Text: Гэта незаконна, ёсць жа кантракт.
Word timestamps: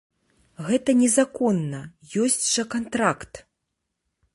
Гэта 0.69 0.95
незаконна, 1.01 1.83
ёсць 2.25 2.41
жа 2.55 2.63
кантракт. 2.77 3.33